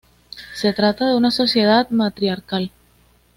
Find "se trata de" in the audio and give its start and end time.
0.55-1.15